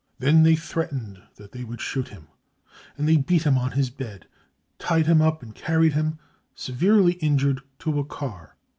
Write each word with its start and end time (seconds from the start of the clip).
They 0.17 0.31
then 0.31 0.55
threatened 0.55 1.21
that 1.35 1.51
they 1.51 1.63
would 1.63 1.79
shoot 1.79 2.07
him, 2.07 2.27
and 2.97 3.07
they 3.07 3.17
beat 3.17 3.43
him 3.43 3.55
on 3.55 3.73
his 3.73 3.91
bed, 3.91 4.25
tied 4.79 5.05
him 5.05 5.21
up 5.21 5.43
and 5.43 5.53
carried 5.53 5.93
him, 5.93 6.17
severely 6.55 7.13
injured, 7.21 7.61
to 7.81 7.99
a 7.99 8.03
car. 8.03 8.55